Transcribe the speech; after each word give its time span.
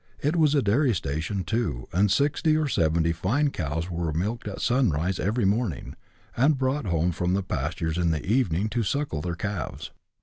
It 0.19 0.35
was 0.35 0.55
a 0.55 0.63
dairy 0.63 0.95
station 0.95 1.43
too, 1.43 1.87
and 1.93 2.09
sixty 2.09 2.57
or 2.57 2.67
seventy 2.67 3.11
fine 3.11 3.51
cows 3.51 3.91
were 3.91 4.11
milked 4.11 4.47
at 4.47 4.59
sunrise 4.59 5.19
every 5.19 5.45
morning, 5.45 5.95
and 6.35 6.57
brought 6.57 6.85
home 6.87 7.11
from 7.11 7.35
the 7.35 7.43
pastures 7.43 7.99
in 7.99 8.09
the 8.09 8.25
evening 8.25 8.67
to 8.69 8.81
suckle 8.81 9.21
their 9.21 9.35
calves. 9.35 9.91